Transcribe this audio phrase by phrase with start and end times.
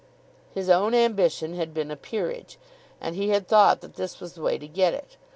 [0.51, 2.57] His own ambition had been a peerage,
[2.99, 5.15] and he had thought that this was the way to get it.